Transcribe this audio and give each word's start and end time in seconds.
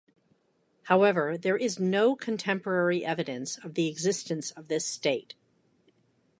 However, 0.85 1.37
there 1.37 1.55
is 1.55 1.77
no 1.79 2.15
contemporary 2.15 3.05
evidence 3.05 3.59
of 3.59 3.75
the 3.75 3.87
existence 3.87 4.49
of 4.49 4.67
this 4.67 4.87
state. 4.87 5.35